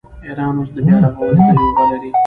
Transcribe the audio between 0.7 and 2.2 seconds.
د بیارغونې تجربه لري.